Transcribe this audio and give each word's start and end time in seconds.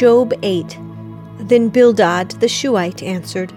Job 0.00 0.32
8 0.42 0.78
Then 1.40 1.68
Bildad 1.68 2.30
the 2.40 2.48
Shuhite 2.48 3.02
answered, 3.02 3.52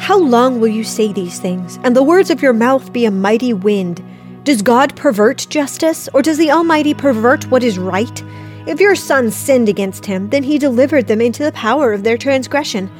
How 0.00 0.18
long 0.18 0.58
will 0.58 0.66
you 0.66 0.82
say 0.82 1.12
these 1.12 1.38
things, 1.38 1.78
and 1.84 1.94
the 1.94 2.02
words 2.02 2.28
of 2.28 2.42
your 2.42 2.52
mouth 2.52 2.92
be 2.92 3.04
a 3.04 3.10
mighty 3.12 3.52
wind? 3.52 4.02
Does 4.42 4.62
God 4.62 4.96
pervert 4.96 5.46
justice, 5.48 6.08
or 6.12 6.22
does 6.22 6.38
the 6.38 6.50
Almighty 6.50 6.92
pervert 6.92 7.48
what 7.52 7.62
is 7.62 7.78
right? 7.78 8.24
If 8.66 8.80
your 8.80 8.96
sons 8.96 9.36
sinned 9.36 9.68
against 9.68 10.04
him, 10.04 10.28
then 10.30 10.42
he 10.42 10.58
delivered 10.58 11.06
them 11.06 11.20
into 11.20 11.44
the 11.44 11.52
power 11.52 11.92
of 11.92 12.02
their 12.02 12.18
transgression. 12.18 12.90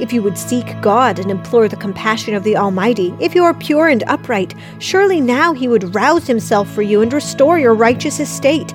If 0.00 0.12
you 0.12 0.20
would 0.24 0.36
seek 0.36 0.66
God 0.80 1.20
and 1.20 1.30
implore 1.30 1.68
the 1.68 1.76
compassion 1.76 2.34
of 2.34 2.42
the 2.42 2.56
Almighty, 2.56 3.14
if 3.20 3.36
you 3.36 3.44
are 3.44 3.54
pure 3.54 3.86
and 3.86 4.02
upright, 4.08 4.52
surely 4.80 5.20
now 5.20 5.52
he 5.52 5.68
would 5.68 5.94
rouse 5.94 6.26
himself 6.26 6.68
for 6.72 6.82
you 6.82 7.02
and 7.02 7.12
restore 7.12 7.60
your 7.60 7.74
righteous 7.74 8.18
estate. 8.18 8.74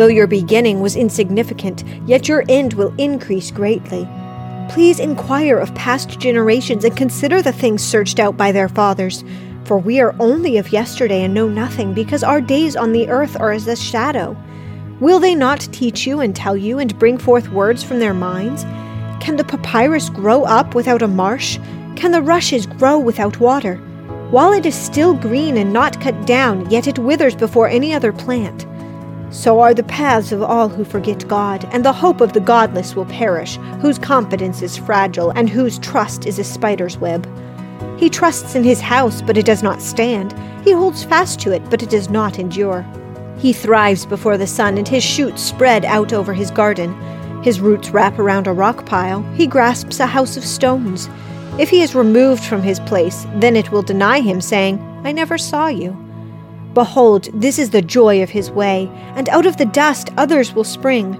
Though 0.00 0.06
your 0.06 0.26
beginning 0.26 0.80
was 0.80 0.96
insignificant, 0.96 1.84
yet 2.06 2.26
your 2.26 2.42
end 2.48 2.72
will 2.72 2.94
increase 2.96 3.50
greatly. 3.50 4.08
Please 4.70 4.98
inquire 4.98 5.58
of 5.58 5.74
past 5.74 6.18
generations 6.18 6.84
and 6.84 6.96
consider 6.96 7.42
the 7.42 7.52
things 7.52 7.82
searched 7.82 8.18
out 8.18 8.34
by 8.34 8.50
their 8.50 8.70
fathers. 8.70 9.22
For 9.64 9.76
we 9.76 10.00
are 10.00 10.16
only 10.18 10.56
of 10.56 10.72
yesterday 10.72 11.22
and 11.22 11.34
know 11.34 11.50
nothing, 11.50 11.92
because 11.92 12.24
our 12.24 12.40
days 12.40 12.76
on 12.76 12.92
the 12.92 13.10
earth 13.10 13.38
are 13.38 13.52
as 13.52 13.66
a 13.66 13.76
shadow. 13.76 14.34
Will 15.00 15.20
they 15.20 15.34
not 15.34 15.68
teach 15.70 16.06
you 16.06 16.20
and 16.20 16.34
tell 16.34 16.56
you 16.56 16.78
and 16.78 16.98
bring 16.98 17.18
forth 17.18 17.52
words 17.52 17.84
from 17.84 17.98
their 17.98 18.14
minds? 18.14 18.64
Can 19.22 19.36
the 19.36 19.44
papyrus 19.44 20.08
grow 20.08 20.44
up 20.44 20.74
without 20.74 21.02
a 21.02 21.08
marsh? 21.08 21.58
Can 21.96 22.10
the 22.10 22.22
rushes 22.22 22.64
grow 22.64 22.98
without 22.98 23.38
water? 23.38 23.76
While 24.30 24.54
it 24.54 24.64
is 24.64 24.74
still 24.74 25.12
green 25.12 25.58
and 25.58 25.74
not 25.74 26.00
cut 26.00 26.26
down, 26.26 26.70
yet 26.70 26.86
it 26.86 26.98
withers 26.98 27.34
before 27.34 27.68
any 27.68 27.92
other 27.92 28.14
plant. 28.14 28.66
So 29.30 29.60
are 29.60 29.72
the 29.72 29.84
paths 29.84 30.32
of 30.32 30.42
all 30.42 30.68
who 30.68 30.84
forget 30.84 31.28
God, 31.28 31.64
and 31.72 31.84
the 31.84 31.92
hope 31.92 32.20
of 32.20 32.32
the 32.32 32.40
godless 32.40 32.96
will 32.96 33.06
perish, 33.06 33.56
whose 33.80 33.98
confidence 33.98 34.60
is 34.60 34.76
fragile, 34.76 35.30
and 35.30 35.48
whose 35.48 35.78
trust 35.78 36.26
is 36.26 36.38
a 36.40 36.44
spider's 36.44 36.98
web. 36.98 37.28
He 37.98 38.10
trusts 38.10 38.56
in 38.56 38.64
his 38.64 38.80
house, 38.80 39.22
but 39.22 39.36
it 39.36 39.46
does 39.46 39.62
not 39.62 39.80
stand. 39.80 40.34
He 40.64 40.72
holds 40.72 41.04
fast 41.04 41.38
to 41.40 41.52
it, 41.52 41.62
but 41.70 41.82
it 41.82 41.90
does 41.90 42.10
not 42.10 42.38
endure. 42.40 42.84
He 43.38 43.52
thrives 43.52 44.04
before 44.04 44.36
the 44.36 44.48
sun, 44.48 44.76
and 44.78 44.88
his 44.88 45.04
shoots 45.04 45.42
spread 45.42 45.84
out 45.84 46.12
over 46.12 46.34
his 46.34 46.50
garden. 46.50 46.92
His 47.42 47.60
roots 47.60 47.90
wrap 47.90 48.18
around 48.18 48.48
a 48.48 48.52
rock 48.52 48.84
pile. 48.84 49.22
He 49.34 49.46
grasps 49.46 50.00
a 50.00 50.06
house 50.06 50.36
of 50.36 50.44
stones. 50.44 51.08
If 51.58 51.70
he 51.70 51.82
is 51.82 51.94
removed 51.94 52.42
from 52.42 52.62
his 52.62 52.80
place, 52.80 53.26
then 53.36 53.54
it 53.54 53.70
will 53.70 53.82
deny 53.82 54.20
him, 54.20 54.40
saying, 54.40 54.78
I 55.04 55.12
never 55.12 55.38
saw 55.38 55.68
you. 55.68 55.96
Behold, 56.74 57.28
this 57.34 57.58
is 57.58 57.70
the 57.70 57.82
joy 57.82 58.22
of 58.22 58.30
his 58.30 58.50
way, 58.50 58.88
and 59.16 59.28
out 59.28 59.46
of 59.46 59.56
the 59.56 59.66
dust 59.66 60.10
others 60.16 60.54
will 60.54 60.64
spring. 60.64 61.16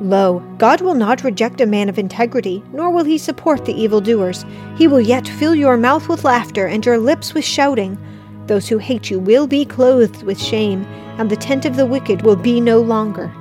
Lo, 0.00 0.40
God 0.58 0.80
will 0.80 0.94
not 0.94 1.24
reject 1.24 1.60
a 1.60 1.66
man 1.66 1.88
of 1.88 1.98
integrity, 1.98 2.62
nor 2.72 2.90
will 2.90 3.04
he 3.04 3.18
support 3.18 3.64
the 3.64 3.80
evildoers. 3.80 4.44
He 4.76 4.88
will 4.88 5.00
yet 5.00 5.26
fill 5.26 5.54
your 5.54 5.76
mouth 5.76 6.08
with 6.08 6.24
laughter 6.24 6.66
and 6.66 6.84
your 6.84 6.98
lips 6.98 7.34
with 7.34 7.44
shouting. 7.44 7.98
Those 8.46 8.68
who 8.68 8.78
hate 8.78 9.10
you 9.10 9.18
will 9.18 9.46
be 9.46 9.64
clothed 9.64 10.22
with 10.22 10.40
shame, 10.40 10.84
and 11.18 11.30
the 11.30 11.36
tent 11.36 11.64
of 11.64 11.76
the 11.76 11.86
wicked 11.86 12.22
will 12.22 12.36
be 12.36 12.60
no 12.60 12.80
longer. 12.80 13.32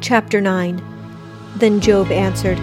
Chapter 0.00 0.40
9 0.40 0.82
Then 1.56 1.80
Job 1.80 2.10
answered, 2.10 2.58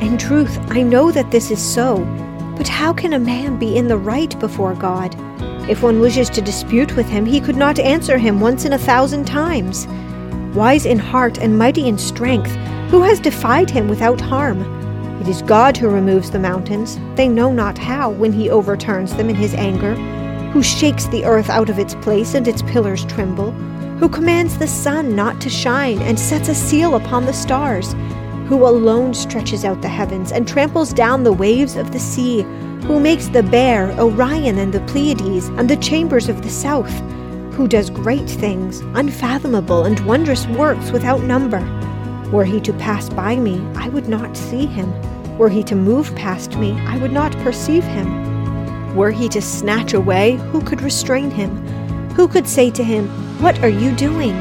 In 0.00 0.16
truth, 0.18 0.58
I 0.70 0.82
know 0.82 1.10
that 1.10 1.30
this 1.30 1.50
is 1.50 1.62
so, 1.62 1.98
but 2.56 2.68
how 2.68 2.92
can 2.92 3.12
a 3.12 3.18
man 3.18 3.58
be 3.58 3.76
in 3.76 3.88
the 3.88 3.98
right 3.98 4.38
before 4.40 4.74
God? 4.74 5.16
If 5.68 5.82
one 5.82 6.00
wishes 6.00 6.30
to 6.30 6.40
dispute 6.40 6.96
with 6.96 7.06
him, 7.06 7.26
he 7.26 7.40
could 7.40 7.56
not 7.56 7.78
answer 7.78 8.18
him 8.18 8.40
once 8.40 8.64
in 8.64 8.72
a 8.72 8.78
thousand 8.78 9.26
times. 9.26 9.86
Wise 10.54 10.86
in 10.86 10.98
heart 10.98 11.38
and 11.38 11.58
mighty 11.58 11.88
in 11.88 11.98
strength, 11.98 12.54
who 12.90 13.02
has 13.02 13.20
defied 13.20 13.70
him 13.70 13.88
without 13.88 14.20
harm? 14.20 14.62
It 15.20 15.28
is 15.28 15.42
God 15.42 15.76
who 15.76 15.88
removes 15.88 16.30
the 16.30 16.38
mountains. 16.38 16.98
They 17.14 17.28
know 17.28 17.52
not 17.52 17.78
how 17.78 18.10
when 18.10 18.32
he 18.32 18.50
overturns 18.50 19.14
them 19.14 19.28
in 19.28 19.36
his 19.36 19.54
anger, 19.54 19.94
who 20.52 20.62
shakes 20.62 21.06
the 21.06 21.24
earth 21.24 21.50
out 21.50 21.68
of 21.68 21.78
its 21.78 21.94
place 21.96 22.34
and 22.34 22.48
its 22.48 22.62
pillars 22.62 23.04
tremble 23.04 23.54
who 24.00 24.08
commands 24.08 24.56
the 24.56 24.66
sun 24.66 25.14
not 25.14 25.42
to 25.42 25.50
shine 25.50 26.00
and 26.00 26.18
sets 26.18 26.48
a 26.48 26.54
seal 26.54 26.94
upon 26.94 27.26
the 27.26 27.32
stars, 27.34 27.92
who 28.48 28.66
alone 28.66 29.12
stretches 29.12 29.62
out 29.62 29.82
the 29.82 29.88
heavens 29.88 30.32
and 30.32 30.48
tramples 30.48 30.94
down 30.94 31.22
the 31.22 31.30
waves 31.30 31.76
of 31.76 31.92
the 31.92 32.00
sea, 32.00 32.42
who 32.84 33.00
makes 33.00 33.28
the 33.28 33.42
bear, 33.42 33.90
Orion, 33.98 34.58
and 34.58 34.72
the 34.72 34.80
Pleiades, 34.80 35.48
and 35.48 35.68
the 35.68 35.76
chambers 35.76 36.28
of 36.28 36.42
the 36.42 36.50
south, 36.50 36.92
who 37.52 37.68
does 37.68 37.90
great 37.90 38.28
things, 38.28 38.80
unfathomable 38.94 39.84
and 39.84 40.00
wondrous 40.00 40.46
works 40.46 40.90
without 40.90 41.22
number. 41.22 41.60
Were 42.32 42.44
he 42.44 42.60
to 42.60 42.72
pass 42.74 43.08
by 43.08 43.36
me, 43.36 43.60
I 43.74 43.88
would 43.88 44.08
not 44.08 44.36
see 44.36 44.66
him. 44.66 44.92
Were 45.36 45.48
he 45.48 45.62
to 45.64 45.74
move 45.74 46.14
past 46.16 46.56
me, 46.56 46.72
I 46.86 46.96
would 46.98 47.12
not 47.12 47.32
perceive 47.38 47.84
him. 47.84 48.94
Were 48.94 49.10
he 49.10 49.28
to 49.30 49.42
snatch 49.42 49.94
away, 49.94 50.36
who 50.52 50.60
could 50.60 50.82
restrain 50.82 51.30
him? 51.30 51.56
Who 52.10 52.28
could 52.28 52.46
say 52.46 52.70
to 52.72 52.84
him, 52.84 53.08
what 53.40 53.58
are 53.62 53.68
you 53.68 53.94
doing? 53.96 54.32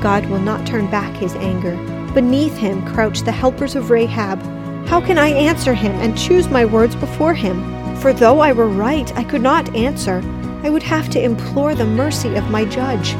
God 0.00 0.26
will 0.26 0.40
not 0.40 0.66
turn 0.66 0.90
back 0.90 1.14
his 1.16 1.34
anger. 1.36 1.76
Beneath 2.12 2.56
him 2.56 2.84
crouch 2.92 3.20
the 3.20 3.32
helpers 3.32 3.76
of 3.76 3.90
Rahab. 3.90 4.42
How 4.86 5.00
can 5.00 5.18
I 5.18 5.28
answer 5.28 5.74
him 5.74 5.92
and 5.92 6.18
choose 6.18 6.48
my 6.48 6.64
words 6.64 6.94
before 6.96 7.34
him? 7.34 7.62
For 7.96 8.12
though 8.12 8.40
I 8.40 8.52
were 8.52 8.68
right, 8.68 9.14
I 9.16 9.24
could 9.24 9.42
not 9.42 9.74
answer. 9.74 10.22
I 10.62 10.70
would 10.70 10.82
have 10.82 11.08
to 11.10 11.22
implore 11.22 11.74
the 11.74 11.84
mercy 11.84 12.34
of 12.34 12.50
my 12.50 12.64
judge. 12.64 13.14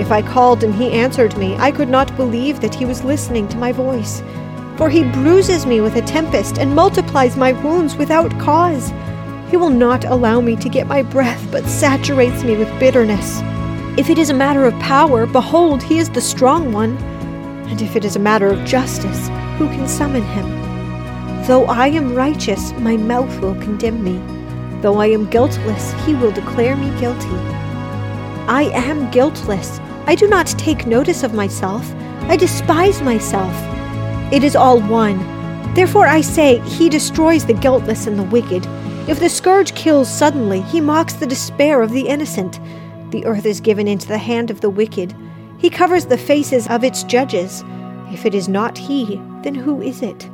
If 0.00 0.10
I 0.10 0.22
called 0.22 0.64
and 0.64 0.74
he 0.74 0.90
answered 0.90 1.36
me, 1.36 1.54
I 1.56 1.70
could 1.70 1.88
not 1.88 2.16
believe 2.16 2.60
that 2.60 2.74
he 2.74 2.86
was 2.86 3.04
listening 3.04 3.46
to 3.48 3.58
my 3.58 3.72
voice. 3.72 4.22
For 4.76 4.88
he 4.88 5.04
bruises 5.04 5.66
me 5.66 5.80
with 5.80 5.96
a 5.96 6.02
tempest 6.02 6.58
and 6.58 6.74
multiplies 6.74 7.36
my 7.36 7.52
wounds 7.52 7.94
without 7.96 8.36
cause. 8.40 8.90
He 9.50 9.58
will 9.58 9.70
not 9.70 10.06
allow 10.06 10.40
me 10.40 10.56
to 10.56 10.68
get 10.70 10.86
my 10.86 11.02
breath, 11.02 11.46
but 11.50 11.66
saturates 11.66 12.42
me 12.42 12.56
with 12.56 12.80
bitterness. 12.80 13.40
If 13.98 14.08
it 14.08 14.18
is 14.18 14.30
a 14.30 14.34
matter 14.34 14.64
of 14.64 14.72
power, 14.80 15.26
behold, 15.26 15.82
he 15.82 15.98
is 15.98 16.08
the 16.08 16.22
strong 16.22 16.72
one. 16.72 16.96
And 17.68 17.82
if 17.82 17.96
it 17.96 18.04
is 18.06 18.16
a 18.16 18.20
matter 18.20 18.48
of 18.48 18.64
justice, 18.64 19.28
who 19.58 19.68
can 19.68 19.86
summon 19.86 20.22
him? 20.22 20.61
Though 21.46 21.64
I 21.64 21.88
am 21.88 22.14
righteous, 22.14 22.72
my 22.74 22.96
mouth 22.96 23.40
will 23.40 23.56
condemn 23.56 24.04
me. 24.04 24.20
Though 24.80 25.00
I 25.00 25.06
am 25.06 25.28
guiltless, 25.28 25.92
he 26.04 26.14
will 26.14 26.30
declare 26.30 26.76
me 26.76 26.88
guilty. 27.00 27.34
I 28.46 28.70
am 28.74 29.10
guiltless. 29.10 29.80
I 30.06 30.14
do 30.14 30.28
not 30.28 30.46
take 30.46 30.86
notice 30.86 31.24
of 31.24 31.34
myself. 31.34 31.84
I 32.28 32.36
despise 32.36 33.02
myself. 33.02 33.52
It 34.32 34.44
is 34.44 34.54
all 34.54 34.80
one. 34.82 35.18
Therefore 35.74 36.06
I 36.06 36.20
say, 36.20 36.60
He 36.60 36.88
destroys 36.88 37.44
the 37.44 37.54
guiltless 37.54 38.06
and 38.06 38.16
the 38.16 38.22
wicked. 38.22 38.64
If 39.08 39.18
the 39.18 39.28
scourge 39.28 39.74
kills 39.74 40.08
suddenly, 40.08 40.60
He 40.60 40.80
mocks 40.80 41.14
the 41.14 41.26
despair 41.26 41.82
of 41.82 41.90
the 41.90 42.06
innocent. 42.06 42.60
The 43.10 43.26
earth 43.26 43.46
is 43.46 43.60
given 43.60 43.88
into 43.88 44.06
the 44.06 44.16
hand 44.18 44.52
of 44.52 44.60
the 44.60 44.70
wicked. 44.70 45.12
He 45.58 45.70
covers 45.70 46.06
the 46.06 46.18
faces 46.18 46.68
of 46.68 46.84
its 46.84 47.02
judges. 47.02 47.64
If 48.12 48.26
it 48.26 48.34
is 48.34 48.48
not 48.48 48.78
he, 48.78 49.20
then 49.42 49.56
who 49.56 49.82
is 49.82 50.02
it? 50.02 50.30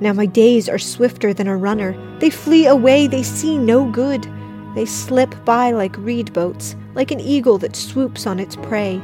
Now 0.00 0.12
my 0.12 0.26
days 0.26 0.68
are 0.68 0.78
swifter 0.78 1.32
than 1.32 1.46
a 1.46 1.56
runner. 1.56 1.96
They 2.18 2.30
flee 2.30 2.66
away, 2.66 3.06
they 3.06 3.22
see 3.22 3.58
no 3.58 3.90
good. 3.90 4.26
They 4.74 4.86
slip 4.86 5.34
by 5.44 5.70
like 5.70 5.96
reed 5.98 6.32
boats, 6.32 6.74
like 6.94 7.10
an 7.10 7.20
eagle 7.20 7.58
that 7.58 7.76
swoops 7.76 8.26
on 8.26 8.40
its 8.40 8.56
prey. 8.56 9.00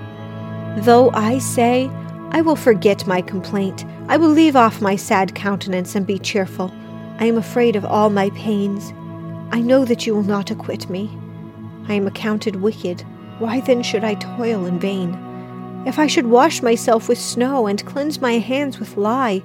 Though 0.78 1.10
I 1.10 1.38
say, 1.38 1.90
I 2.32 2.40
will 2.40 2.56
forget 2.56 3.06
my 3.06 3.22
complaint, 3.22 3.84
I 4.08 4.16
will 4.16 4.28
leave 4.28 4.56
off 4.56 4.80
my 4.80 4.96
sad 4.96 5.34
countenance 5.34 5.94
and 5.94 6.06
be 6.06 6.18
cheerful. 6.18 6.72
I 7.18 7.26
am 7.26 7.36
afraid 7.36 7.76
of 7.76 7.84
all 7.84 8.10
my 8.10 8.30
pains. 8.30 8.92
I 9.52 9.60
know 9.60 9.84
that 9.84 10.06
you 10.06 10.14
will 10.14 10.22
not 10.22 10.50
acquit 10.50 10.88
me. 10.88 11.10
I 11.88 11.94
am 11.94 12.06
accounted 12.06 12.56
wicked. 12.56 13.02
Why 13.38 13.60
then 13.60 13.82
should 13.82 14.04
I 14.04 14.14
toil 14.14 14.66
in 14.66 14.78
vain? 14.78 15.14
If 15.86 15.98
I 15.98 16.06
should 16.06 16.26
wash 16.26 16.62
myself 16.62 17.08
with 17.08 17.18
snow 17.18 17.66
and 17.66 17.84
cleanse 17.86 18.20
my 18.20 18.38
hands 18.38 18.78
with 18.78 18.96
lye, 18.96 19.42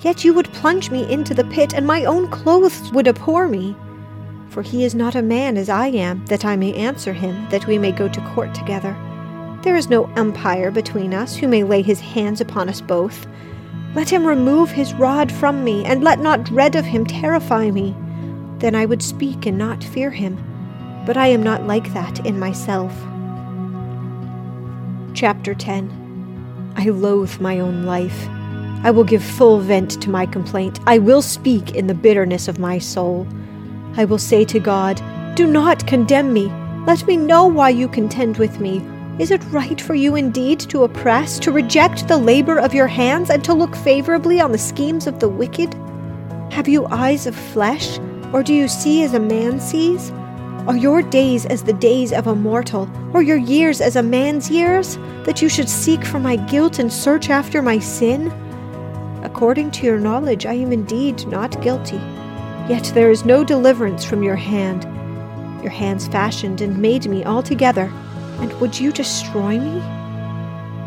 yet 0.00 0.24
you 0.24 0.34
would 0.34 0.52
plunge 0.52 0.90
me 0.90 1.10
into 1.10 1.34
the 1.34 1.44
pit, 1.44 1.74
and 1.74 1.86
my 1.86 2.04
own 2.04 2.28
clothes 2.28 2.90
would 2.92 3.08
abhor 3.08 3.48
me. 3.48 3.76
For 4.50 4.62
he 4.62 4.84
is 4.84 4.94
not 4.94 5.14
a 5.14 5.22
man 5.22 5.56
as 5.56 5.68
I 5.68 5.88
am, 5.88 6.24
that 6.26 6.44
I 6.44 6.56
may 6.56 6.72
answer 6.74 7.12
him, 7.12 7.48
that 7.50 7.66
we 7.66 7.78
may 7.78 7.92
go 7.92 8.08
to 8.08 8.28
court 8.34 8.54
together. 8.54 8.96
There 9.62 9.76
is 9.76 9.90
no 9.90 10.06
umpire 10.16 10.70
between 10.70 11.12
us 11.12 11.36
who 11.36 11.48
may 11.48 11.64
lay 11.64 11.82
his 11.82 12.00
hands 12.00 12.40
upon 12.40 12.68
us 12.68 12.80
both. 12.80 13.26
Let 13.94 14.10
him 14.10 14.26
remove 14.26 14.70
his 14.70 14.94
rod 14.94 15.32
from 15.32 15.64
me, 15.64 15.84
and 15.84 16.04
let 16.04 16.20
not 16.20 16.44
dread 16.44 16.76
of 16.76 16.84
him 16.84 17.04
terrify 17.04 17.70
me. 17.70 17.94
Then 18.58 18.74
I 18.74 18.86
would 18.86 19.02
speak 19.02 19.46
and 19.46 19.58
not 19.58 19.82
fear 19.82 20.10
him 20.10 20.38
but 21.06 21.16
I 21.16 21.28
am 21.28 21.42
not 21.42 21.66
like 21.66 21.94
that 21.94 22.26
in 22.26 22.38
myself. 22.38 22.92
Chapter 25.14 25.54
10 25.54 26.74
I 26.76 26.90
loathe 26.90 27.40
my 27.40 27.60
own 27.60 27.84
life. 27.84 28.28
I 28.86 28.92
will 28.92 29.02
give 29.02 29.24
full 29.24 29.58
vent 29.58 30.00
to 30.02 30.10
my 30.10 30.26
complaint. 30.26 30.78
I 30.86 30.98
will 30.98 31.20
speak 31.20 31.74
in 31.74 31.88
the 31.88 31.94
bitterness 31.94 32.46
of 32.46 32.60
my 32.60 32.78
soul. 32.78 33.26
I 33.96 34.04
will 34.04 34.16
say 34.16 34.44
to 34.44 34.60
God, 34.60 35.02
Do 35.34 35.44
not 35.44 35.88
condemn 35.88 36.32
me. 36.32 36.46
Let 36.86 37.04
me 37.04 37.16
know 37.16 37.46
why 37.46 37.70
you 37.70 37.88
contend 37.88 38.38
with 38.38 38.60
me. 38.60 38.86
Is 39.18 39.32
it 39.32 39.42
right 39.50 39.80
for 39.80 39.96
you 39.96 40.14
indeed 40.14 40.60
to 40.60 40.84
oppress, 40.84 41.40
to 41.40 41.50
reject 41.50 42.06
the 42.06 42.16
labor 42.16 42.60
of 42.60 42.74
your 42.74 42.86
hands, 42.86 43.28
and 43.28 43.42
to 43.42 43.54
look 43.54 43.74
favorably 43.74 44.40
on 44.40 44.52
the 44.52 44.56
schemes 44.56 45.08
of 45.08 45.18
the 45.18 45.28
wicked? 45.28 45.74
Have 46.52 46.68
you 46.68 46.86
eyes 46.86 47.26
of 47.26 47.34
flesh, 47.34 47.98
or 48.32 48.44
do 48.44 48.54
you 48.54 48.68
see 48.68 49.02
as 49.02 49.14
a 49.14 49.18
man 49.18 49.58
sees? 49.58 50.12
Are 50.68 50.76
your 50.76 51.02
days 51.02 51.44
as 51.44 51.64
the 51.64 51.72
days 51.72 52.12
of 52.12 52.28
a 52.28 52.36
mortal, 52.36 52.88
or 53.12 53.20
your 53.20 53.36
years 53.36 53.80
as 53.80 53.96
a 53.96 54.02
man's 54.04 54.48
years, 54.48 54.96
that 55.24 55.42
you 55.42 55.48
should 55.48 55.68
seek 55.68 56.04
for 56.04 56.20
my 56.20 56.36
guilt 56.36 56.78
and 56.78 56.92
search 56.92 57.30
after 57.30 57.62
my 57.62 57.80
sin? 57.80 58.32
According 59.36 59.72
to 59.72 59.84
your 59.84 59.98
knowledge, 59.98 60.46
I 60.46 60.54
am 60.54 60.72
indeed 60.72 61.26
not 61.26 61.60
guilty. 61.60 62.00
Yet 62.70 62.90
there 62.94 63.10
is 63.10 63.26
no 63.26 63.44
deliverance 63.44 64.02
from 64.02 64.22
your 64.22 64.34
hand. 64.34 64.84
Your 65.62 65.70
hands 65.70 66.08
fashioned 66.08 66.62
and 66.62 66.78
made 66.78 67.06
me 67.06 67.22
altogether 67.22 67.92
and 68.40 68.50
would 68.60 68.80
you 68.80 68.92
destroy 68.92 69.58
me? 69.60 69.82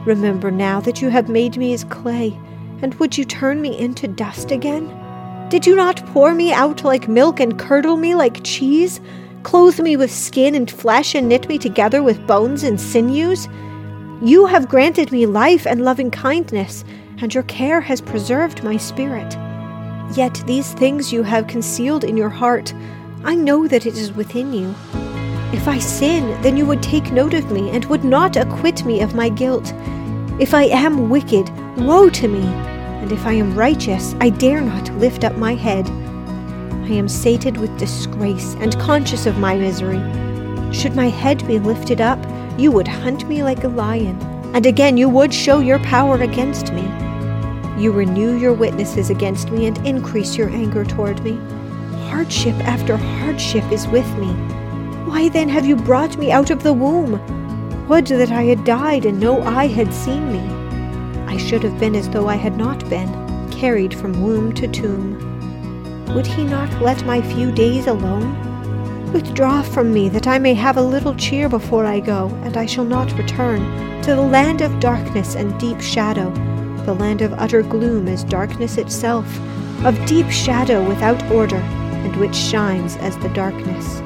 Remember 0.04 0.50
now 0.50 0.81
that 0.81 1.00
you 1.00 1.10
have 1.10 1.30
made 1.30 1.57
me 1.57 1.74
as 1.74 1.84
clay, 1.84 2.36
and 2.81 2.96
would 2.96 3.19
you 3.19 3.24
turn 3.24 3.62
me 3.62 3.78
into 3.78 4.07
dust 4.07 4.50
again? 4.50 4.88
Did 5.50 5.68
you 5.68 5.75
not 5.75 6.04
pour 6.07 6.34
me 6.34 6.52
out 6.52 6.84
like 6.84 7.07
milk 7.07 7.40
and 7.40 7.60
curdle 7.60 7.98
me 7.98 8.16
like 8.16 8.44
cheese? 8.44 9.00
Clothe 9.44 9.80
me 9.80 9.95
with 9.95 10.12
skin 10.12 10.56
and 10.56 10.72
flesh 10.72 11.13
and 11.13 11.30
knit 11.30 11.48
me 11.48 11.60
together 11.60 12.02
with 12.02 12.25
bones 12.25 12.63
and 12.63 12.81
sinews? 12.81 13.48
You 14.24 14.48
have 14.48 14.69
granted 14.69 15.12
me 15.12 15.28
life 15.28 15.68
and 15.68 15.86
loving 15.86 16.10
kindness, 16.10 16.84
and 17.21 17.33
your 17.33 17.44
care 17.44 17.81
has 17.81 18.01
preserved 18.01 18.63
my 18.63 18.77
spirit. 18.77 19.38
Yet 20.16 20.42
these 20.48 20.74
things 20.74 21.13
you 21.13 21.24
have 21.24 21.48
concealed 21.48 22.04
in 22.04 22.18
your 22.18 22.30
heart. 22.30 22.74
I 23.24 23.36
know 23.36 23.68
that 23.68 23.86
it 23.86 23.98
is 23.98 24.13
within 24.13 24.54
you. 24.54 24.74
If 25.54 25.68
I 25.68 25.80
sin, 25.80 26.42
then 26.42 26.57
you 26.57 26.66
would 26.66 26.81
take 26.81 27.12
note 27.12 27.33
of 27.33 27.51
me 27.51 27.69
and 27.69 27.86
would 27.86 28.04
not 28.04 28.36
acquit 28.36 28.86
me 28.86 29.01
of 29.01 29.16
my 29.16 29.30
guilt. 29.30 29.74
If 30.39 30.54
I 30.54 30.63
am 30.63 31.10
wicked, 31.10 31.50
woe 31.77 32.10
to 32.10 32.27
me! 32.27 32.44
And 33.01 33.12
if 33.12 33.25
I 33.25 33.33
am 33.33 33.56
righteous, 33.56 34.16
I 34.19 34.30
dare 34.30 34.62
not 34.62 34.94
lift 34.95 35.24
up 35.24 35.36
my 35.38 35.56
head. 35.56 35.88
I 35.89 36.94
am 36.94 37.07
sated 37.07 37.57
with 37.57 37.77
disgrace 37.77 38.56
and 38.60 38.80
conscious 38.80 39.25
of 39.25 39.38
my 39.38 39.56
misery. 39.56 40.00
Should 40.74 40.95
my 40.95 41.10
head 41.10 41.45
be 41.48 41.60
lifted 41.60 42.01
up, 42.01 42.19
you 42.60 42.71
would 42.71 42.88
hunt 42.88 43.27
me 43.27 43.44
like 43.44 43.63
a 43.63 43.69
lion, 43.69 44.19
and 44.54 44.66
again 44.66 44.98
you 44.98 45.10
would 45.10 45.33
show 45.33 45.60
your 45.60 45.80
power 45.80 46.16
against 46.21 46.74
me. 46.74 47.08
You 47.80 47.92
renew 47.92 48.38
your 48.38 48.54
witnesses 48.54 49.10
against 49.10 49.50
me 49.50 49.66
and 49.66 49.78
increase 49.88 50.36
your 50.36 50.50
anger 50.50 50.86
toward 50.86 51.24
me. 51.24 51.40
Hardship 52.10 52.56
after 52.66 52.98
hardship 52.98 53.72
is 53.72 53.88
with 53.88 54.08
me 54.18 54.36
why 55.10 55.28
then 55.28 55.50
have 55.50 55.66
you 55.66 55.76
brought 55.76 56.18
me 56.18 56.31
out 56.31 56.52
of 56.52 56.62
the 56.62 56.72
womb? 56.72 57.14
Would 57.88 58.06
that 58.06 58.31
I 58.31 58.44
had 58.44 58.64
died 58.64 59.06
and 59.06 59.20
no 59.20 59.42
eye 59.42 59.66
had 59.66 59.92
seen 59.92 60.31
me. 60.31 61.26
I 61.26 61.36
should 61.36 61.64
have 61.64 61.80
been 61.80 61.96
as 61.96 62.08
though 62.10 62.28
I 62.28 62.36
had 62.36 62.58
not 62.58 62.88
been, 62.92 63.10
carried 63.50 63.92
from 63.92 64.22
womb 64.22 64.54
to 64.54 64.68
tomb. 64.68 65.18
Would 66.14 66.28
he 66.28 66.44
not 66.44 66.80
let 66.80 67.08
my 67.08 67.24
few 67.24 67.52
days 67.52 67.88
alone? 67.88 69.12
Withdraw 69.12 69.64
from 69.64 69.92
me 69.92 70.10
that 70.10 70.28
I 70.28 70.38
may 70.38 70.54
have 70.54 70.78
a 70.78 70.92
little 70.96 71.16
cheer 71.16 71.50
before 71.50 71.86
I 71.86 72.00
go, 72.00 72.28
and 72.44 72.56
I 72.56 72.68
shall 72.68 72.86
not 72.86 73.18
return 73.18 73.62
to 74.04 74.14
the 74.14 74.22
land 74.22 74.62
of 74.62 74.80
darkness 74.80 75.36
and 75.36 75.60
deep 75.60 75.81
shadow, 75.81 76.30
the 76.89 76.95
land 76.95 77.21
of 77.21 77.31
utter 77.33 77.62
gloom 77.62 78.07
as 78.07 78.24
darkness 78.24 78.80
itself, 78.80 79.27
of 79.86 79.94
deep 80.07 80.27
shadow 80.31 80.83
without 80.88 81.21
order, 81.31 81.57
and 82.03 82.15
which 82.15 82.33
shines 82.33 82.97
as 82.97 83.15
the 83.19 83.30
darkness 83.30 84.01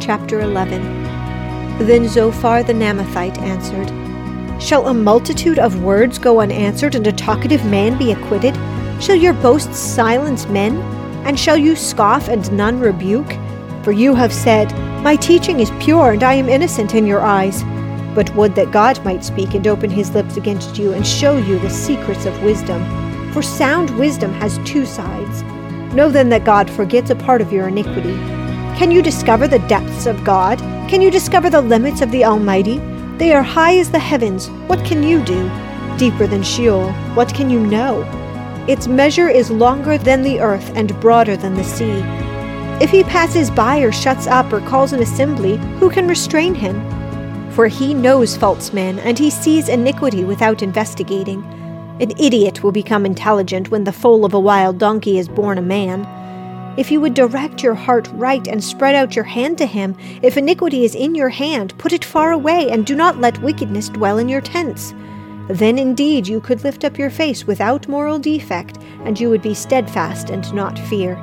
chapter 0.00 0.40
11. 0.40 0.82
Then 1.86 2.08
Zophar 2.08 2.64
the 2.64 2.72
Naamathite 2.72 3.38
answered, 3.38 3.90
Shall 4.60 4.88
a 4.88 4.94
multitude 4.94 5.60
of 5.60 5.84
words 5.84 6.18
go 6.18 6.40
unanswered, 6.40 6.96
and 6.96 7.06
a 7.06 7.12
talkative 7.12 7.64
man 7.66 7.96
be 7.96 8.10
acquitted? 8.10 8.56
Shall 9.00 9.14
your 9.14 9.34
boasts 9.34 9.78
silence 9.78 10.46
men? 10.46 10.76
And 11.24 11.38
shall 11.38 11.56
you 11.56 11.76
scoff 11.76 12.26
and 12.26 12.50
none 12.52 12.80
rebuke? 12.80 13.32
For 13.84 13.92
you 13.92 14.16
have 14.16 14.32
said, 14.32 14.72
My 15.04 15.14
teaching 15.14 15.60
is 15.60 15.70
pure, 15.78 16.10
and 16.10 16.24
I 16.24 16.34
am 16.34 16.48
innocent 16.48 16.96
in 16.96 17.06
your 17.06 17.20
eyes. 17.20 17.62
But 18.16 18.34
would 18.34 18.56
that 18.56 18.72
God 18.72 19.04
might 19.04 19.24
speak 19.24 19.54
and 19.54 19.68
open 19.68 19.90
his 19.90 20.10
lips 20.10 20.36
against 20.36 20.76
you, 20.76 20.92
and 20.92 21.06
show 21.06 21.36
you 21.36 21.60
the 21.60 21.70
secrets 21.70 22.26
of 22.26 22.42
wisdom. 22.42 22.82
For 23.32 23.42
sound 23.42 23.96
wisdom 23.96 24.32
has 24.32 24.58
two 24.64 24.84
sides. 24.84 25.44
Know 25.94 26.10
then 26.10 26.30
that 26.30 26.44
God 26.44 26.68
forgets 26.68 27.10
a 27.10 27.14
part 27.14 27.40
of 27.40 27.52
your 27.52 27.68
iniquity 27.68 28.36
can 28.76 28.90
you 28.90 29.00
discover 29.00 29.48
the 29.48 29.58
depths 29.60 30.04
of 30.04 30.22
God? 30.22 30.58
Can 30.86 31.00
you 31.00 31.10
discover 31.10 31.48
the 31.48 31.62
limits 31.62 32.02
of 32.02 32.10
the 32.10 32.26
Almighty? 32.26 32.76
They 33.16 33.32
are 33.32 33.42
high 33.42 33.78
as 33.78 33.90
the 33.90 33.98
heavens. 33.98 34.50
What 34.68 34.84
can 34.84 35.02
you 35.02 35.24
do? 35.24 35.50
Deeper 35.96 36.26
than 36.26 36.42
Sheol. 36.42 36.92
What 37.14 37.32
can 37.32 37.48
you 37.48 37.58
know? 37.58 38.02
Its 38.68 38.86
measure 38.86 39.30
is 39.30 39.50
longer 39.50 39.96
than 39.96 40.20
the 40.20 40.40
earth 40.40 40.70
and 40.76 41.00
broader 41.00 41.38
than 41.38 41.54
the 41.54 41.64
sea. 41.64 42.02
If 42.84 42.90
he 42.90 43.02
passes 43.02 43.50
by 43.50 43.78
or 43.78 43.92
shuts 43.92 44.26
up 44.26 44.52
or 44.52 44.60
calls 44.60 44.92
an 44.92 45.00
assembly, 45.00 45.56
who 45.78 45.88
can 45.88 46.06
restrain 46.06 46.54
him? 46.54 46.76
For 47.56 47.68
he 47.68 47.94
knows 47.94 48.36
false 48.36 48.74
men, 48.74 48.98
and 48.98 49.18
he 49.18 49.30
sees 49.30 49.70
iniquity 49.70 50.24
without 50.24 50.60
investigating. 50.62 51.42
An 51.98 52.10
idiot 52.20 52.62
will 52.62 52.70
become 52.70 53.06
intelligent 53.06 53.70
when 53.70 53.84
the 53.84 53.94
foal 53.94 54.26
of 54.26 54.34
a 54.34 54.38
wild 54.38 54.76
donkey 54.76 55.18
is 55.18 55.26
born 55.26 55.56
a 55.56 55.62
man. 55.62 56.06
If 56.76 56.90
you 56.90 57.00
would 57.00 57.14
direct 57.14 57.62
your 57.62 57.74
heart 57.74 58.10
right 58.12 58.46
and 58.46 58.62
spread 58.62 58.94
out 58.94 59.16
your 59.16 59.24
hand 59.24 59.56
to 59.56 59.64
him, 59.64 59.96
if 60.20 60.36
iniquity 60.36 60.84
is 60.84 60.94
in 60.94 61.14
your 61.14 61.30
hand, 61.30 61.72
put 61.78 61.94
it 61.94 62.04
far 62.04 62.32
away, 62.32 62.68
and 62.68 62.84
do 62.84 62.94
not 62.94 63.22
let 63.22 63.40
wickedness 63.40 63.88
dwell 63.88 64.18
in 64.18 64.28
your 64.28 64.42
tents. 64.42 64.92
Then 65.48 65.78
indeed 65.78 66.28
you 66.28 66.42
could 66.42 66.62
lift 66.62 66.84
up 66.84 66.98
your 66.98 67.08
face 67.08 67.46
without 67.46 67.88
moral 67.88 68.18
defect, 68.18 68.76
and 69.06 69.18
you 69.18 69.30
would 69.30 69.40
be 69.40 69.54
steadfast 69.54 70.28
and 70.28 70.52
not 70.52 70.78
fear. 70.78 71.16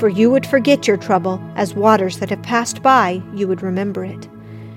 For 0.00 0.08
you 0.08 0.32
would 0.32 0.46
forget 0.46 0.88
your 0.88 0.96
trouble, 0.96 1.40
as 1.54 1.76
waters 1.76 2.18
that 2.18 2.30
have 2.30 2.42
passed 2.42 2.82
by, 2.82 3.22
you 3.32 3.46
would 3.46 3.62
remember 3.62 4.04
it. 4.04 4.28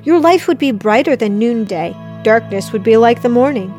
Your 0.04 0.20
life 0.20 0.48
would 0.48 0.58
be 0.58 0.72
brighter 0.72 1.16
than 1.16 1.40
noonday, 1.40 1.96
darkness 2.24 2.72
would 2.72 2.84
be 2.84 2.98
like 2.98 3.22
the 3.22 3.30
morning. 3.30 3.74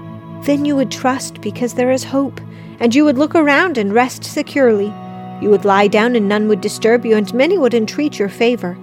Then 0.45 0.65
you 0.65 0.77
would 0.77 0.91
trust 0.91 1.41
because 1.41 1.75
there 1.75 1.91
is 1.91 2.05
hope, 2.05 2.41
and 2.81 2.95
you 2.95 3.05
would 3.05 3.19
look 3.19 3.35
around 3.35 3.79
and 3.79 3.93
rest 3.93 4.25
securely 4.25 4.93
you 5.41 5.51
would 5.51 5.65
lie 5.65 5.89
down 5.89 6.17
and 6.17 6.29
none 6.29 6.49
would 6.49 6.61
disturb 6.61 7.05
you, 7.05 7.17
and 7.17 7.33
many 7.35 7.59
would 7.59 7.75
entreat 7.75 8.19
your 8.19 8.29
favor. 8.29 8.79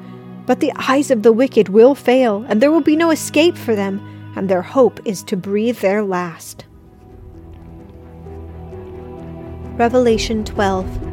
But 0.45 0.59
the 0.59 0.73
eyes 0.75 1.09
of 1.09 1.23
the 1.23 1.31
wicked 1.31 1.69
will 1.69 1.95
fail, 1.95 2.45
and 2.47 2.61
there 2.61 2.71
will 2.71 2.81
be 2.81 2.95
no 2.95 3.09
escape 3.09 3.57
for 3.57 3.75
them, 3.75 3.99
and 4.35 4.49
their 4.49 4.61
hope 4.61 4.99
is 5.06 5.23
to 5.23 5.37
breathe 5.37 5.80
their 5.80 6.04
last. 6.04 6.66
Revelation 9.77 10.44
12 10.44 11.10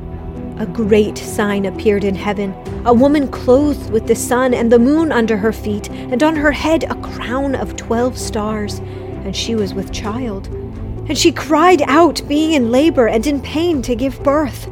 A 0.59 0.67
great 0.67 1.17
sign 1.17 1.67
appeared 1.67 2.03
in 2.03 2.17
heaven 2.17 2.53
a 2.85 2.93
woman 2.93 3.29
clothed 3.29 3.91
with 3.91 4.07
the 4.07 4.17
sun 4.17 4.55
and 4.55 4.73
the 4.73 4.79
moon 4.79 5.13
under 5.13 5.37
her 5.37 5.53
feet, 5.53 5.89
and 5.91 6.23
on 6.23 6.35
her 6.35 6.53
head 6.53 6.85
a 6.85 6.95
crown 6.97 7.55
of 7.55 7.77
twelve 7.77 8.17
stars, 8.17 8.79
and 8.79 9.37
she 9.37 9.55
was 9.55 9.75
with 9.75 9.93
child. 9.93 10.49
And 11.09 11.17
she 11.17 11.33
cried 11.33 11.83
out, 11.83 12.23
being 12.27 12.55
in 12.55 12.71
labor 12.71 13.09
and 13.09 13.27
in 13.27 13.41
pain 13.41 13.83
to 13.83 13.95
give 13.95 14.23
birth. 14.23 14.69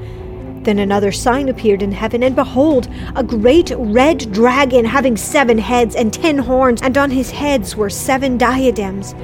Then 0.62 0.78
another 0.78 1.12
sign 1.12 1.48
appeared 1.48 1.82
in 1.82 1.92
heaven, 1.92 2.22
and 2.22 2.34
behold, 2.34 2.88
a 3.14 3.22
great 3.22 3.70
red 3.76 4.32
dragon 4.32 4.84
having 4.84 5.16
seven 5.16 5.58
heads 5.58 5.94
and 5.94 6.12
ten 6.12 6.38
horns, 6.38 6.82
and 6.82 6.98
on 6.98 7.10
his 7.10 7.30
heads 7.30 7.76
were 7.76 7.90
seven 7.90 8.38
diadems. 8.38 9.14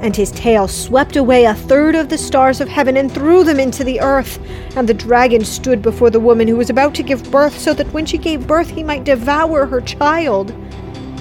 And 0.00 0.16
his 0.16 0.30
tail 0.30 0.66
swept 0.66 1.16
away 1.16 1.44
a 1.44 1.54
third 1.54 1.94
of 1.94 2.08
the 2.08 2.16
stars 2.16 2.62
of 2.62 2.68
heaven 2.68 2.96
and 2.96 3.12
threw 3.12 3.44
them 3.44 3.60
into 3.60 3.84
the 3.84 4.00
earth. 4.00 4.38
And 4.74 4.88
the 4.88 4.94
dragon 4.94 5.44
stood 5.44 5.82
before 5.82 6.08
the 6.08 6.18
woman 6.18 6.48
who 6.48 6.56
was 6.56 6.70
about 6.70 6.94
to 6.94 7.02
give 7.02 7.30
birth, 7.30 7.58
so 7.58 7.74
that 7.74 7.92
when 7.92 8.06
she 8.06 8.16
gave 8.16 8.46
birth 8.46 8.70
he 8.70 8.82
might 8.82 9.04
devour 9.04 9.66
her 9.66 9.82
child. 9.82 10.52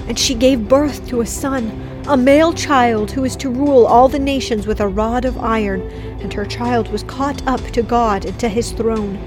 And 0.08 0.18
she 0.18 0.34
gave 0.34 0.70
birth 0.70 1.06
to 1.10 1.20
a 1.20 1.26
son, 1.26 1.70
a 2.08 2.16
male 2.16 2.54
child 2.54 3.12
who 3.12 3.26
is 3.26 3.36
to 3.36 3.50
rule 3.50 3.86
all 3.86 4.08
the 4.08 4.18
nations 4.18 4.66
with 4.66 4.80
a 4.80 4.88
rod 4.88 5.26
of 5.26 5.38
iron, 5.38 5.82
and 6.22 6.32
her 6.34 6.46
child 6.46 6.90
was 6.90 7.04
caught 7.04 7.46
up 7.46 7.60
to 7.72 7.84
God 7.84 8.24
and 8.24 8.40
to 8.40 8.48
his 8.48 8.72
throne. 8.72 9.20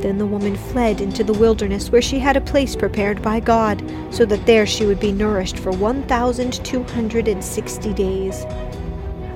Then 0.00 0.18
the 0.18 0.26
woman 0.26 0.56
fled 0.56 1.00
into 1.00 1.24
the 1.24 1.32
wilderness, 1.32 1.90
where 1.90 2.02
she 2.02 2.18
had 2.18 2.36
a 2.36 2.40
place 2.40 2.76
prepared 2.76 3.20
by 3.20 3.40
God, 3.40 3.82
so 4.10 4.24
that 4.26 4.46
there 4.46 4.66
she 4.66 4.86
would 4.86 5.00
be 5.00 5.10
nourished 5.10 5.58
for 5.58 5.72
1,260 5.72 7.94
days. 7.94 8.46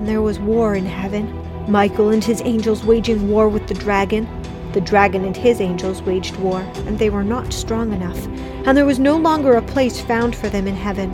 And 0.01 0.09
there 0.09 0.23
was 0.23 0.41
war 0.41 0.75
in 0.75 0.87
heaven, 0.87 1.31
Michael 1.71 2.09
and 2.09 2.25
his 2.25 2.41
angels 2.41 2.83
waging 2.83 3.29
war 3.29 3.51
with 3.51 3.69
the 3.69 3.75
dragon. 3.75 4.27
The 4.73 4.81
dragon 4.81 5.27
and 5.27 5.37
his 5.37 5.61
angels 5.61 6.01
waged 6.01 6.37
war, 6.37 6.61
and 6.87 6.99
they 6.99 7.11
were 7.11 7.23
not 7.23 7.53
strong 7.53 7.93
enough, 7.93 8.17
and 8.65 8.75
there 8.75 8.87
was 8.87 8.99
no 8.99 9.19
longer 9.19 9.53
a 9.53 9.63
place 9.63 10.01
found 10.01 10.35
for 10.35 10.49
them 10.49 10.67
in 10.67 10.75
heaven. 10.75 11.13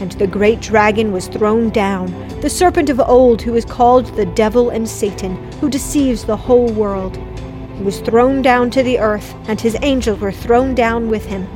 And 0.00 0.12
the 0.12 0.26
great 0.26 0.62
dragon 0.62 1.12
was 1.12 1.28
thrown 1.28 1.68
down, 1.68 2.06
the 2.40 2.48
serpent 2.48 2.88
of 2.88 3.00
old, 3.00 3.42
who 3.42 3.54
is 3.54 3.66
called 3.66 4.06
the 4.16 4.24
devil 4.24 4.70
and 4.70 4.88
Satan, 4.88 5.36
who 5.60 5.68
deceives 5.68 6.24
the 6.24 6.38
whole 6.38 6.72
world. 6.72 7.18
He 7.76 7.82
was 7.82 8.00
thrown 8.00 8.40
down 8.40 8.70
to 8.70 8.82
the 8.82 8.98
earth, 8.98 9.34
and 9.46 9.60
his 9.60 9.76
angels 9.82 10.20
were 10.20 10.32
thrown 10.32 10.74
down 10.74 11.10
with 11.10 11.26
him. 11.26 11.46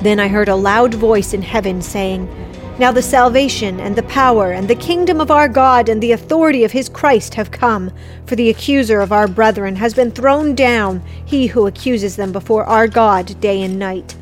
Then 0.00 0.18
I 0.18 0.26
heard 0.26 0.48
a 0.48 0.56
loud 0.56 0.92
voice 0.92 1.32
in 1.32 1.42
heaven 1.42 1.80
saying, 1.80 2.28
Now 2.76 2.90
the 2.90 3.02
salvation 3.02 3.78
and 3.78 3.94
the 3.94 4.02
power 4.02 4.50
and 4.50 4.66
the 4.66 4.74
kingdom 4.74 5.20
of 5.20 5.30
our 5.30 5.48
God 5.48 5.88
and 5.88 6.02
the 6.02 6.10
authority 6.10 6.64
of 6.64 6.72
his 6.72 6.88
Christ 6.88 7.34
have 7.34 7.52
come, 7.52 7.92
for 8.26 8.34
the 8.34 8.50
accuser 8.50 9.00
of 9.00 9.12
our 9.12 9.28
brethren 9.28 9.76
has 9.76 9.94
been 9.94 10.10
thrown 10.10 10.56
down, 10.56 11.00
he 11.24 11.46
who 11.46 11.68
accuses 11.68 12.16
them 12.16 12.32
before 12.32 12.64
our 12.64 12.88
God 12.88 13.40
day 13.40 13.62
and 13.62 13.78
night. 13.78 14.16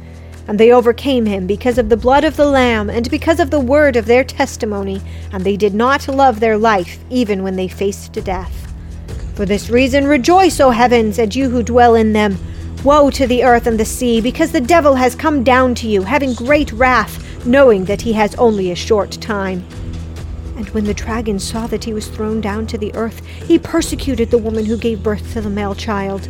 And 0.48 0.60
they 0.60 0.70
overcame 0.70 1.24
him 1.24 1.46
because 1.46 1.78
of 1.78 1.88
the 1.88 1.96
blood 1.96 2.24
of 2.24 2.36
the 2.36 2.44
Lamb 2.44 2.90
and 2.90 3.10
because 3.10 3.40
of 3.40 3.50
the 3.50 3.58
word 3.58 3.96
of 3.96 4.04
their 4.04 4.22
testimony, 4.22 5.00
and 5.32 5.42
they 5.42 5.56
did 5.56 5.72
not 5.72 6.06
love 6.06 6.38
their 6.38 6.58
life 6.58 6.98
even 7.08 7.42
when 7.42 7.56
they 7.56 7.68
faced 7.68 8.12
death. 8.22 8.70
For 9.34 9.46
this 9.46 9.70
reason 9.70 10.06
rejoice, 10.06 10.60
O 10.60 10.68
heavens, 10.68 11.18
and 11.18 11.34
you 11.34 11.48
who 11.48 11.62
dwell 11.62 11.94
in 11.94 12.12
them. 12.12 12.36
Woe 12.84 13.10
to 13.10 13.26
the 13.26 13.44
earth 13.44 13.66
and 13.66 13.80
the 13.80 13.86
sea, 13.86 14.20
because 14.20 14.52
the 14.52 14.60
devil 14.60 14.96
has 14.96 15.14
come 15.14 15.42
down 15.42 15.74
to 15.76 15.88
you, 15.88 16.02
having 16.02 16.34
great 16.34 16.70
wrath 16.72 17.31
knowing 17.44 17.84
that 17.86 18.02
he 18.02 18.12
has 18.12 18.34
only 18.36 18.70
a 18.70 18.76
short 18.76 19.12
time. 19.12 19.64
And 20.56 20.68
when 20.70 20.84
the 20.84 20.94
dragon 20.94 21.38
saw 21.38 21.66
that 21.66 21.84
he 21.84 21.92
was 21.92 22.08
thrown 22.08 22.40
down 22.40 22.66
to 22.68 22.78
the 22.78 22.94
earth, 22.94 23.24
he 23.26 23.58
persecuted 23.58 24.30
the 24.30 24.38
woman 24.38 24.64
who 24.64 24.76
gave 24.76 25.02
birth 25.02 25.32
to 25.32 25.40
the 25.40 25.50
male 25.50 25.74
child. 25.74 26.28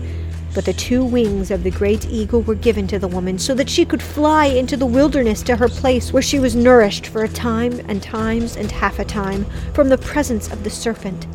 But 0.54 0.64
the 0.64 0.72
two 0.72 1.04
wings 1.04 1.50
of 1.50 1.62
the 1.64 1.70
great 1.70 2.06
eagle 2.06 2.42
were 2.42 2.54
given 2.54 2.86
to 2.88 2.98
the 2.98 3.08
woman, 3.08 3.38
so 3.38 3.54
that 3.54 3.70
she 3.70 3.84
could 3.84 4.02
fly 4.02 4.46
into 4.46 4.76
the 4.76 4.86
wilderness 4.86 5.42
to 5.44 5.56
her 5.56 5.68
place, 5.68 6.12
where 6.12 6.22
she 6.22 6.38
was 6.38 6.54
nourished 6.54 7.06
for 7.06 7.24
a 7.24 7.28
time 7.28 7.80
and 7.88 8.02
times 8.02 8.56
and 8.56 8.70
half 8.70 8.98
a 8.98 9.04
time 9.04 9.46
from 9.74 9.88
the 9.88 9.98
presence 9.98 10.52
of 10.52 10.62
the 10.62 10.70
serpent. 10.70 11.26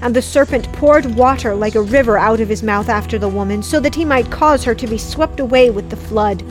And 0.00 0.14
the 0.14 0.22
serpent 0.22 0.70
poured 0.74 1.16
water 1.16 1.54
like 1.54 1.74
a 1.74 1.82
river 1.82 2.18
out 2.18 2.40
of 2.40 2.48
his 2.48 2.62
mouth 2.62 2.88
after 2.88 3.18
the 3.18 3.28
woman, 3.28 3.62
so 3.62 3.80
that 3.80 3.94
he 3.94 4.04
might 4.04 4.30
cause 4.30 4.64
her 4.64 4.74
to 4.74 4.86
be 4.86 4.98
swept 4.98 5.40
away 5.40 5.70
with 5.70 5.90
the 5.90 5.96
flood. 5.96 6.42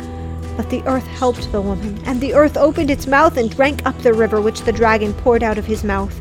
But 0.58 0.70
the 0.70 0.84
earth 0.88 1.08
helped 1.08 1.52
the 1.52 1.62
woman, 1.62 2.02
and 2.06 2.20
the 2.20 2.34
earth 2.34 2.58
opened 2.58 2.90
its 2.90 3.08
mouth 3.08 3.38
and 3.38 3.50
drank 3.50 3.86
up 3.86 3.98
the 4.00 4.14
river 4.14 4.42
which 4.42 4.64
the 4.64 4.74
dragon 4.74 5.14
poured 5.14 5.44
out 5.44 5.58
of 5.58 5.66
his 5.66 5.84
mouth. 5.84 6.20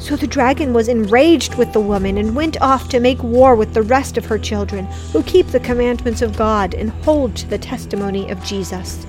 So 0.00 0.16
the 0.16 0.26
dragon 0.26 0.72
was 0.72 0.88
enraged 0.88 1.54
with 1.54 1.72
the 1.72 1.80
woman 1.80 2.18
and 2.18 2.36
went 2.36 2.60
off 2.60 2.88
to 2.90 3.00
make 3.00 3.22
war 3.22 3.56
with 3.56 3.74
the 3.74 3.82
rest 3.82 4.18
of 4.18 4.26
her 4.26 4.38
children, 4.38 4.84
who 5.12 5.22
keep 5.22 5.46
the 5.46 5.60
commandments 5.60 6.22
of 6.22 6.36
God 6.36 6.74
and 6.74 6.90
hold 7.04 7.34
to 7.36 7.46
the 7.46 7.58
testimony 7.58 8.28
of 8.30 8.42
Jesus. 8.44 9.06